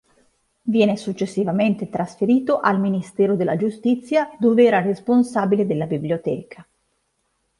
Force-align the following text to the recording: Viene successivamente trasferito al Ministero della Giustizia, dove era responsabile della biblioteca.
Viene 0.63 0.97
successivamente 0.97 1.87
trasferito 1.87 2.59
al 2.59 2.79
Ministero 2.79 3.35
della 3.35 3.55
Giustizia, 3.55 4.31
dove 4.39 4.63
era 4.65 4.81
responsabile 4.81 5.67
della 5.67 5.85
biblioteca. 5.85 6.67